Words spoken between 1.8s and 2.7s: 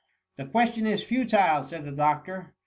the doctor.